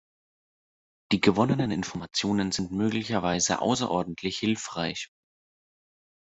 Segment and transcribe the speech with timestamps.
[1.11, 5.11] Die gewonnenen Informationen sind möglicherweise außerordentlich hilfreich.